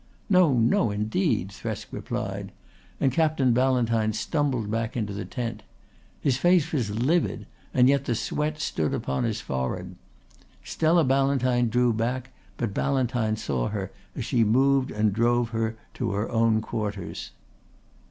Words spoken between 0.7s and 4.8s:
indeed," Thresk replied, and Captain Ballantyne stumbled